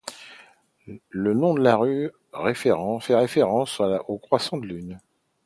Le 1.11 1.35
nom 1.35 1.53
de 1.53 1.59
la 1.61 1.75
rue 1.75 2.09
fait 2.55 2.71
référence 2.73 3.81
au 4.07 4.17
croissant 4.17 4.57
de 4.57 4.65
Lune. 4.65 4.99